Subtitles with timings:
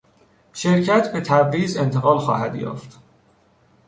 [0.53, 2.99] شرکت به تبریز انتقال خواهد یافت.